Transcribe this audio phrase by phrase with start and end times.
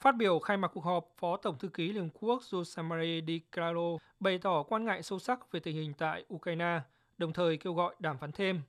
[0.00, 3.38] Phát biểu khai mạc cuộc họp, Phó Tổng thư ký Liên Hợp Quốc José Di
[3.38, 6.80] Claro bày tỏ quan ngại sâu sắc về tình hình tại Ukraine,
[7.18, 8.60] đồng thời kêu gọi đàm phán thêm.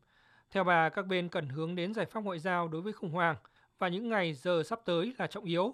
[0.51, 3.35] Theo bà, các bên cần hướng đến giải pháp ngoại giao đối với khủng hoảng
[3.79, 5.73] và những ngày giờ sắp tới là trọng yếu.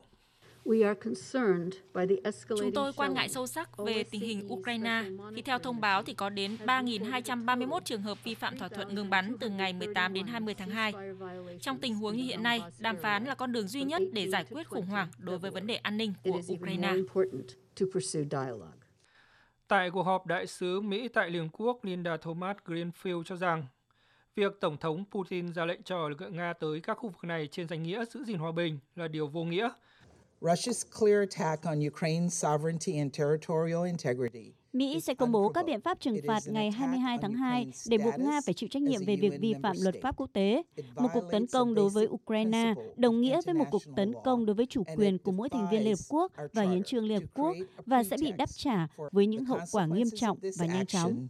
[2.58, 5.04] Chúng tôi quan ngại sâu sắc về tình hình Ukraine
[5.36, 9.10] khi theo thông báo thì có đến 3.231 trường hợp vi phạm thỏa thuận ngừng
[9.10, 10.94] bắn từ ngày 18 đến 20 tháng 2.
[11.62, 14.46] Trong tình huống như hiện nay, đàm phán là con đường duy nhất để giải
[14.50, 16.94] quyết khủng hoảng đối với vấn đề an ninh của Ukraine.
[19.68, 23.66] Tại cuộc họp, đại sứ Mỹ tại Liên Quốc Linda Thomas Greenfield cho rằng
[24.36, 27.48] việc Tổng thống Putin ra lệnh cho lực lượng Nga tới các khu vực này
[27.48, 29.70] trên danh nghĩa giữ gìn hòa bình là điều vô nghĩa
[30.42, 35.82] Russia's clear attack on Ukraine's sovereignty and territorial integrity Mỹ sẽ công bố các biện
[35.82, 39.16] pháp trừng phạt ngày 22 tháng 2 để buộc Nga phải chịu trách nhiệm về
[39.16, 40.64] việc vi phạm luật pháp quốc tế.
[40.96, 44.54] Một cuộc tấn công đối với Ukraine đồng nghĩa với một cuộc tấn công đối
[44.54, 47.28] với chủ quyền của mỗi thành viên Liên Hợp Quốc và Hiến trương Liên Hợp
[47.34, 51.28] Quốc và sẽ bị đáp trả với những hậu quả nghiêm trọng và nhanh chóng.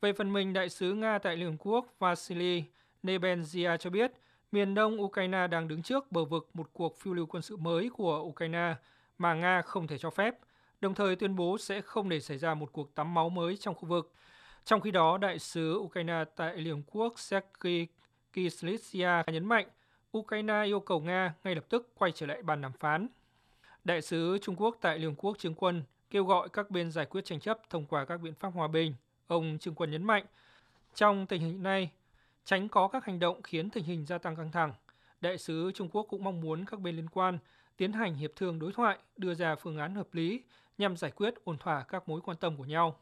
[0.00, 2.64] Về phần mình, Đại sứ Nga tại Liên Hợp Quốc Vasily
[3.02, 4.12] Nebenzia cho biết,
[4.52, 7.90] miền đông Ukraine đang đứng trước bờ vực một cuộc phiêu lưu quân sự mới
[7.90, 8.74] của Ukraine
[9.18, 10.34] mà Nga không thể cho phép,
[10.80, 13.74] đồng thời tuyên bố sẽ không để xảy ra một cuộc tắm máu mới trong
[13.74, 14.12] khu vực.
[14.64, 17.86] Trong khi đó, đại sứ Ukraine tại Liên Hợp Quốc Sergei
[18.32, 19.68] Kislytsia nhấn mạnh
[20.18, 23.08] Ukraine yêu cầu Nga ngay lập tức quay trở lại bàn đàm phán.
[23.84, 27.06] Đại sứ Trung Quốc tại Liên Hợp Quốc Trương Quân kêu gọi các bên giải
[27.06, 28.94] quyết tranh chấp thông qua các biện pháp hòa bình.
[29.26, 30.24] Ông Trương Quân nhấn mạnh,
[30.94, 31.90] trong tình hình này,
[32.44, 34.72] tránh có các hành động khiến tình hình gia tăng căng thẳng.
[35.20, 37.38] Đại sứ Trung Quốc cũng mong muốn các bên liên quan
[37.76, 40.42] tiến hành hiệp thương đối thoại, đưa ra phương án hợp lý
[40.78, 42.98] nhằm giải quyết ổn thỏa các mối quan tâm của nhau.